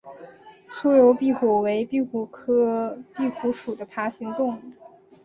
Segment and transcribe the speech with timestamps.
[0.71, 4.61] 粗疣壁虎为壁虎科壁虎属的爬行动物。